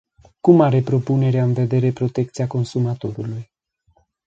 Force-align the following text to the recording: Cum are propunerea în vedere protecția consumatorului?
Cum 0.39 0.61
are 0.61 0.81
propunerea 0.81 1.43
în 1.43 1.53
vedere 1.53 1.91
protecția 1.91 2.47
consumatorului? 2.47 3.51